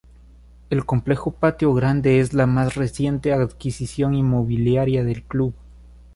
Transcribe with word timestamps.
El 0.71 0.83
Complejo 0.83 1.29
Patio 1.31 1.75
Grande 1.75 2.19
es 2.21 2.33
la 2.33 2.47
más 2.47 2.73
reciente 2.73 3.33
adquisición 3.33 4.15
inmobiliaria 4.15 5.03
del 5.03 5.21
club. 5.21 5.53